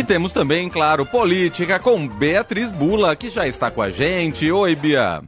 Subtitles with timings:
[0.00, 4.50] E temos também, claro, política com Beatriz Bula, que já está com a gente.
[4.50, 5.22] Oi, Bia.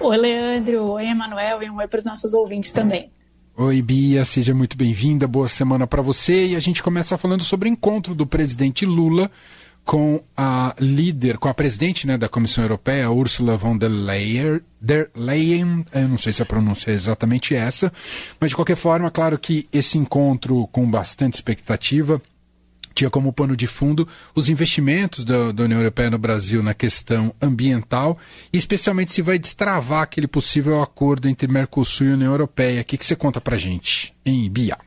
[0.00, 0.82] Oi, Leandro.
[0.86, 1.62] Oi, Emanuel.
[1.62, 3.08] E um oi para os nossos ouvintes também.
[3.56, 5.28] Oi, Bia, seja muito bem-vinda.
[5.28, 6.48] Boa semana para você.
[6.48, 9.30] E a gente começa falando sobre o encontro do presidente Lula
[9.84, 15.08] com a líder, com a presidente né, da Comissão Europeia, Ursula von der Leyen, der
[15.14, 17.92] Leyen, eu não sei se a pronúncia é exatamente essa,
[18.40, 22.20] mas de qualquer forma, claro que esse encontro com bastante expectativa
[22.96, 27.34] tinha como pano de fundo os investimentos da, da, União Europeia no Brasil na questão
[27.40, 28.18] ambiental,
[28.52, 32.80] e especialmente se vai destravar aquele possível acordo entre Mercosul e União Europeia.
[32.80, 34.78] O que, que você conta para gente em Bia?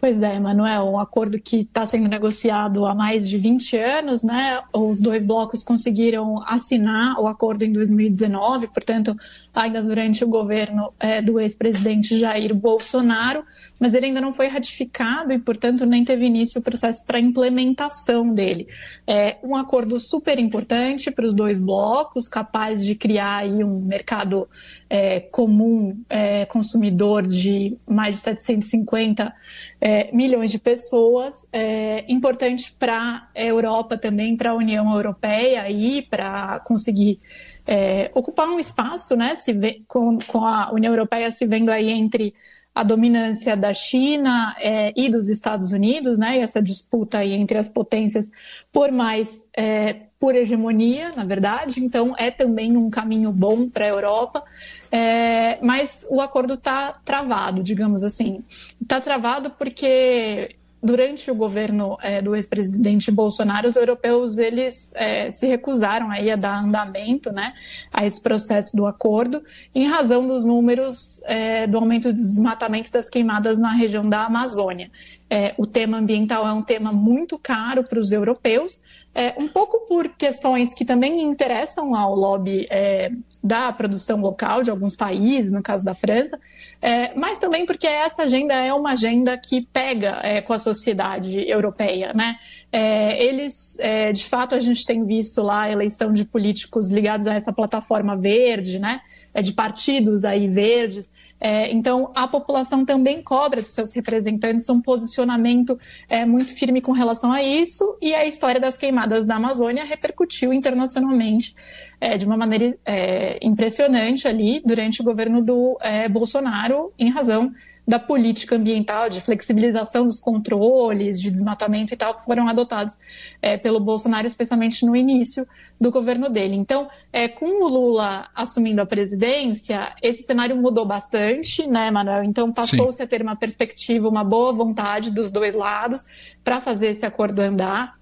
[0.00, 4.62] Pois é, Emanuel, um acordo que está sendo negociado há mais de 20 anos, né?
[4.72, 9.16] Os dois blocos conseguiram assinar o acordo em 2019, portanto,
[9.52, 13.44] ainda durante o governo é, do ex-presidente Jair Bolsonaro,
[13.78, 18.32] mas ele ainda não foi ratificado e, portanto, nem teve início o processo para implementação
[18.32, 18.68] dele.
[19.04, 24.48] É um acordo super importante para os dois blocos, capaz de criar aí um mercado
[24.88, 29.34] é, comum é, consumidor de mais de 750
[29.80, 36.02] é, milhões de pessoas, é, importante para a Europa também, para a União Europeia e
[36.02, 37.20] para conseguir
[37.66, 41.90] é, ocupar um espaço, né, se vê, com, com, a União Europeia se vendo aí
[41.90, 42.34] entre
[42.78, 47.58] a dominância da China é, e dos Estados Unidos, né, e essa disputa aí entre
[47.58, 48.30] as potências
[48.72, 53.88] por mais é, por hegemonia, na verdade, então é também um caminho bom para a
[53.88, 54.44] Europa.
[54.92, 58.44] É, mas o acordo está travado, digamos assim.
[58.80, 60.50] Está travado porque
[60.82, 66.36] durante o governo é, do ex-presidente Bolsonaro, os europeus eles é, se recusaram aí a
[66.36, 67.52] dar andamento, né,
[67.92, 69.42] a esse processo do acordo,
[69.74, 74.90] em razão dos números é, do aumento do desmatamento das queimadas na região da Amazônia.
[75.30, 78.82] É, o tema ambiental é um tema muito caro para os europeus,
[79.14, 83.10] é, um pouco por questões que também interessam ao lobby é,
[83.42, 86.38] da produção local de alguns países, no caso da França,
[86.80, 91.40] é, mas também porque essa agenda é uma agenda que pega é, com a sociedade
[91.50, 92.36] europeia, né?
[92.70, 97.26] É, eles, é, de fato, a gente tem visto lá a eleição de políticos ligados
[97.26, 99.00] a essa plataforma verde, né?
[99.40, 105.78] de partidos aí verdes, é, então, a população também cobra dos seus representantes um posicionamento
[106.08, 110.52] é, muito firme com relação a isso, e a história das queimadas da Amazônia repercutiu
[110.52, 111.54] internacionalmente
[112.00, 117.52] é, de uma maneira é, impressionante ali durante o governo do é, Bolsonaro, em razão
[117.88, 122.98] da política ambiental, de flexibilização dos controles, de desmatamento e tal, que foram adotados
[123.40, 125.46] é, pelo Bolsonaro, especialmente no início
[125.80, 126.54] do governo dele.
[126.54, 132.24] Então, é, com o Lula assumindo a presidência, esse cenário mudou bastante, né, Manuel?
[132.24, 136.04] Então, passou-se a ter uma perspectiva, uma boa vontade dos dois lados
[136.44, 137.96] para fazer esse acordo andar.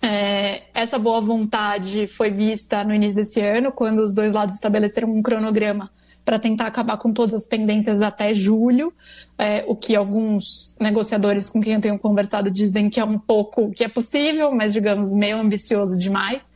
[0.00, 5.10] É, essa boa vontade foi vista no início desse ano, quando os dois lados estabeleceram
[5.10, 5.90] um cronograma
[6.26, 8.92] para tentar acabar com todas as pendências até julho,
[9.38, 13.70] é, o que alguns negociadores com quem eu tenho conversado dizem que é um pouco
[13.70, 16.50] que é possível, mas digamos meio ambicioso demais.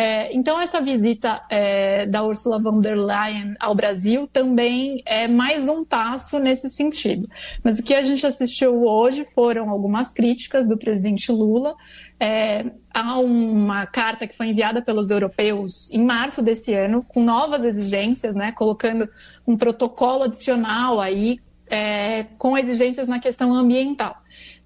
[0.00, 5.66] É, então, essa visita é, da Ursula von der Leyen ao Brasil também é mais
[5.66, 7.26] um passo nesse sentido.
[7.64, 11.74] Mas o que a gente assistiu hoje foram algumas críticas do presidente Lula.
[12.20, 17.64] É, há uma carta que foi enviada pelos europeus em março desse ano, com novas
[17.64, 19.08] exigências, né, colocando
[19.44, 21.40] um protocolo adicional aí
[21.70, 24.16] é, com exigências na questão ambiental.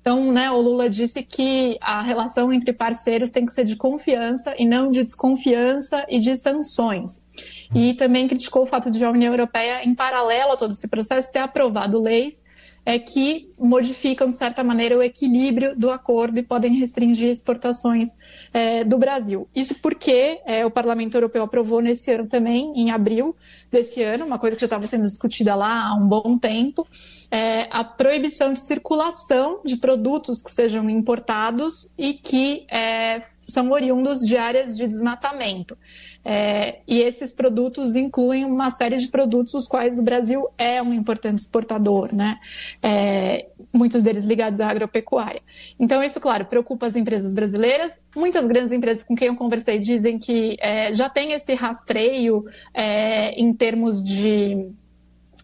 [0.01, 4.53] Então, né, o Lula disse que a relação entre parceiros tem que ser de confiança
[4.59, 7.25] e não de desconfiança e de sanções.
[7.73, 11.31] E também criticou o fato de a União Europeia, em paralelo a todo esse processo,
[11.31, 12.43] ter aprovado leis
[12.85, 18.09] é, que modificam, de certa maneira, o equilíbrio do acordo e podem restringir exportações
[18.53, 19.49] é, do Brasil.
[19.55, 23.37] Isso porque é, o Parlamento Europeu aprovou nesse ano também, em abril
[23.71, 26.87] desse ano, uma coisa que já estava sendo discutida lá há um bom tempo,
[27.31, 34.21] é, a proibição de circulação de produtos que sejam importados e que é, são oriundos
[34.21, 35.77] de áreas de desmatamento.
[36.25, 40.95] É, e esses produtos incluem uma série de produtos os quais o Brasil é um
[40.95, 42.39] importante exportador, né?
[42.83, 45.43] É, muitos deles ligados à agropecuária.
[45.79, 47.99] Então, isso, claro, preocupa as empresas brasileiras.
[48.15, 53.33] Muitas grandes empresas com quem eu conversei dizem que é, já tem esse rastreio é,
[53.33, 54.71] em termos de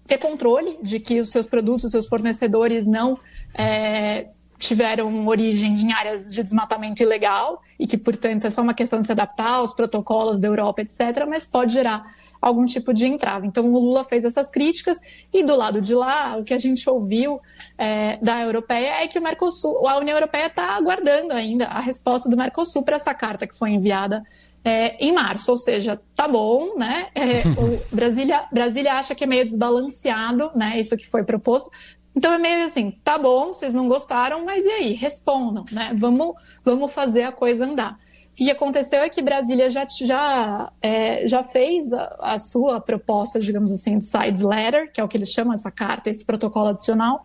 [0.07, 3.19] ter controle de que os seus produtos, os seus fornecedores não
[3.55, 9.01] é, tiveram origem em áreas de desmatamento ilegal e que, portanto, é só uma questão
[9.01, 12.05] de se adaptar aos protocolos da Europa, etc., mas pode gerar
[12.41, 13.47] algum tipo de entrave.
[13.47, 14.99] Então, o Lula fez essas críticas
[15.33, 17.41] e do lado de lá, o que a gente ouviu
[17.77, 22.29] é, da Europeia é que o Mercosul, a União Europeia está aguardando ainda a resposta
[22.29, 24.25] do Mercosul para essa carta que foi enviada
[24.65, 27.09] é, em março, ou seja, tá bom, né?
[27.15, 30.79] É, o Brasília, Brasília acha que é meio desbalanceado, né?
[30.79, 31.71] Isso que foi proposto.
[32.19, 34.93] Então é meio assim, tá bom, vocês não gostaram, mas e aí?
[34.93, 35.93] Respondam, né?
[35.97, 36.35] Vamos,
[36.65, 37.97] vamos fazer a coisa andar.
[38.33, 43.39] O que aconteceu é que Brasília já, já, é, já fez a, a, sua proposta,
[43.39, 46.71] digamos assim, de side letter, que é o que eles chamam essa carta, esse protocolo
[46.71, 47.25] adicional,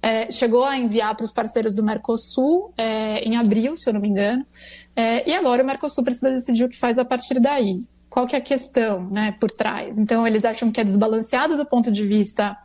[0.00, 4.00] é, chegou a enviar para os parceiros do Mercosul é, em abril, se eu não
[4.00, 4.46] me engano,
[4.94, 7.82] é, e agora o Mercosul precisa decidir o que faz a partir daí.
[8.10, 9.98] Qual que é a questão né, por trás?
[9.98, 12.56] Então, eles acham que é desbalanceado do ponto de vista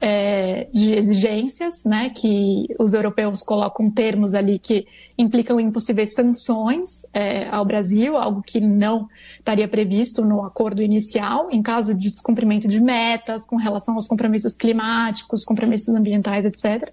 [0.00, 4.86] é, de exigências, né, que os europeus colocam termos ali que
[5.16, 9.08] implicam impossíveis sanções é, ao Brasil, algo que não
[9.38, 14.56] estaria previsto no acordo inicial, em caso de descumprimento de metas com relação aos compromissos
[14.56, 16.90] climáticos, compromissos ambientais, etc.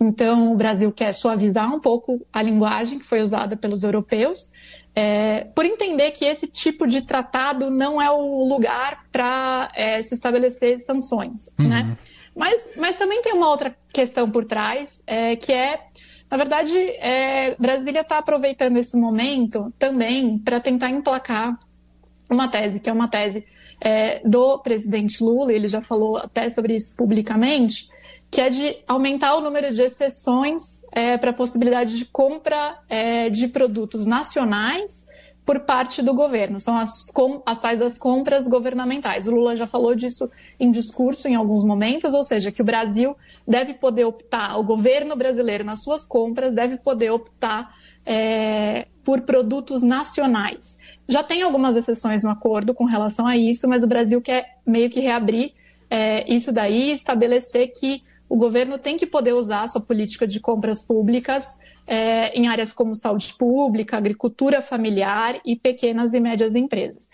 [0.00, 4.48] Então, o Brasil quer suavizar um pouco a linguagem que foi usada pelos europeus,
[4.98, 10.14] é, por entender que esse tipo de tratado não é o lugar para é, se
[10.14, 11.68] estabelecer sanções, uhum.
[11.68, 11.98] né?
[12.34, 15.80] Mas, mas também tem uma outra questão por trás, é, que é,
[16.30, 21.52] na verdade, é, Brasília está aproveitando esse momento também para tentar emplacar
[22.28, 23.44] uma tese, que é uma tese
[23.80, 27.88] é, do presidente Lula, ele já falou até sobre isso publicamente,
[28.30, 33.30] que é de aumentar o número de exceções é, para a possibilidade de compra é,
[33.30, 35.06] de produtos nacionais
[35.46, 39.28] por parte do governo, são as, com, as tais das compras governamentais.
[39.28, 40.28] O Lula já falou disso
[40.58, 45.14] em discurso em alguns momentos, ou seja, que o Brasil deve poder optar, o governo
[45.14, 47.72] brasileiro nas suas compras deve poder optar
[48.04, 50.80] é, por produtos nacionais.
[51.08, 54.90] Já tem algumas exceções no acordo com relação a isso, mas o Brasil quer meio
[54.90, 55.52] que reabrir
[55.88, 60.40] é, isso daí, estabelecer que o governo tem que poder usar a sua política de
[60.40, 67.08] compras públicas é, em áreas como saúde pública, agricultura familiar e pequenas e médias empresas.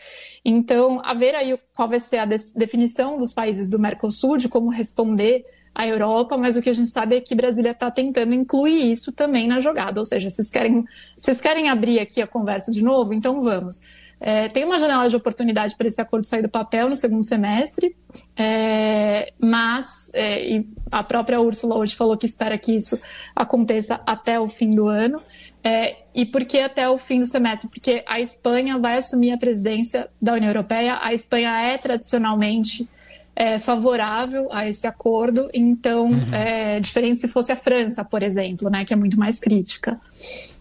[0.45, 4.71] Então, a ver aí qual vai ser a definição dos países do Mercosul de como
[4.71, 5.45] responder
[5.75, 9.13] à Europa, mas o que a gente sabe é que Brasília está tentando incluir isso
[9.13, 10.85] também na jogada, ou seja, vocês querem,
[11.17, 13.15] vocês querem abrir aqui a conversa de novo?
[13.15, 13.81] Então vamos.
[14.25, 17.97] É, tem uma janela de oportunidade para esse acordo sair do papel no segundo semestre,
[18.37, 23.01] é, mas é, a própria Úrsula hoje falou que espera que isso
[23.35, 25.21] aconteça até o fim do ano.
[25.65, 27.69] É, e por que até o fim do semestre?
[27.69, 31.01] Porque a Espanha vai assumir a presidência da União Europeia.
[31.03, 32.89] A Espanha é tradicionalmente
[33.35, 36.35] é, favorável a esse acordo, então, uhum.
[36.35, 40.01] é diferente se fosse a França, por exemplo, né, que é muito mais crítica.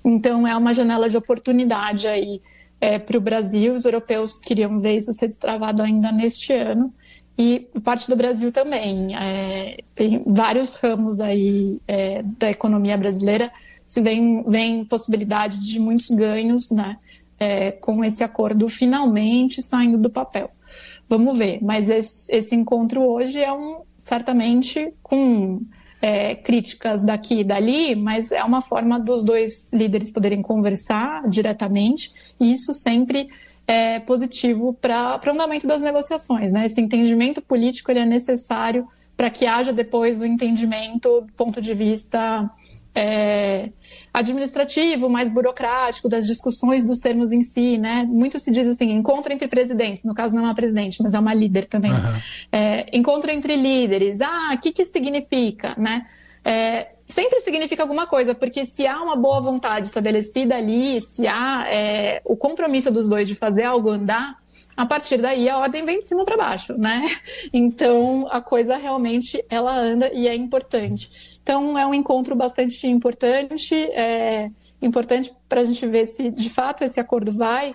[0.03, 2.41] Então, é uma janela de oportunidade aí
[2.81, 3.75] é, para o Brasil.
[3.75, 6.93] Os europeus queriam ver isso ser destravado ainda neste ano.
[7.37, 9.15] E parte do Brasil também.
[9.15, 13.49] É, tem vários ramos aí é, da economia brasileira
[13.91, 16.97] se vem, vem possibilidade de muitos ganhos né,
[17.37, 20.49] é, com esse acordo finalmente saindo do papel.
[21.09, 21.59] Vamos ver.
[21.61, 25.59] Mas esse, esse encontro hoje é um certamente com
[26.01, 32.11] é, críticas daqui e dali, mas é uma forma dos dois líderes poderem conversar diretamente,
[32.39, 33.29] e isso sempre
[33.67, 36.51] é positivo para o andamento das negociações.
[36.51, 36.65] Né?
[36.65, 41.73] Esse entendimento político ele é necessário para que haja depois o entendimento do ponto de
[41.73, 42.49] vista
[42.93, 43.69] é,
[44.13, 48.05] administrativo, mais burocrático, das discussões dos termos em si, né?
[48.07, 51.19] Muito se diz assim, encontro entre presidentes, no caso não é uma presidente, mas é
[51.19, 51.91] uma líder também.
[51.91, 52.13] Uhum.
[52.51, 56.05] É, encontro entre líderes, ah, o que que significa, né?
[56.43, 61.65] É, sempre significa alguma coisa, porque se há uma boa vontade estabelecida ali, se há
[61.67, 64.40] é, o compromisso dos dois de fazer algo andar,
[64.75, 67.03] a partir daí a ordem vem de cima para baixo, né?
[67.53, 71.39] Então a coisa realmente ela anda e é importante.
[71.41, 74.49] Então é um encontro bastante importante, é
[74.81, 77.73] importante para a gente ver se de fato esse acordo vai,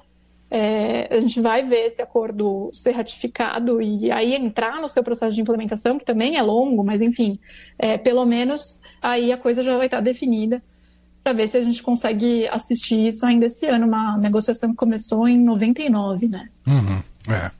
[0.50, 5.34] é, a gente vai ver esse acordo ser ratificado e aí entrar no seu processo
[5.34, 7.38] de implementação, que também é longo, mas enfim,
[7.78, 10.62] é, pelo menos aí a coisa já vai estar definida
[11.26, 15.26] para ver se a gente consegue assistir isso ainda esse ano, uma negociação que começou
[15.26, 16.48] em 99, né?
[16.64, 17.50] Uhum, é.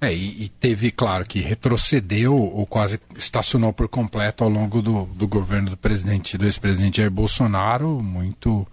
[0.00, 5.04] É, e, e, teve, claro, que retrocedeu ou quase estacionou por completo ao longo do,
[5.04, 8.66] do governo do presidente, do ex-presidente Jair Bolsonaro, muito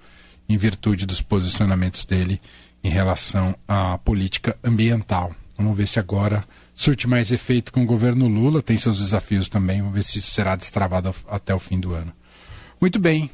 [0.50, 2.42] em virtude dos posicionamentos dele
[2.84, 5.32] em relação à política ambiental.
[5.56, 6.44] Vamos ver se agora
[6.74, 10.32] surte mais efeito com o governo Lula, tem seus desafios também, vamos ver se isso
[10.32, 12.12] será destravado até o fim do ano.
[12.82, 13.30] Muito bem,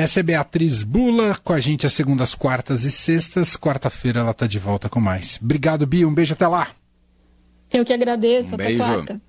[0.00, 3.54] essa é Beatriz Bula, com a gente às segundas, quartas e sextas.
[3.54, 5.38] Quarta-feira ela está de volta com mais.
[5.42, 6.08] Obrigado, Bia.
[6.08, 6.68] Um beijo até lá.
[7.70, 8.52] Eu que agradeço.
[8.52, 8.78] Um Até beijo.
[8.78, 9.20] quarta.